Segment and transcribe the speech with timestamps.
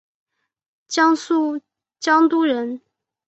[0.87, 1.61] 江苏
[1.99, 2.81] 江都人。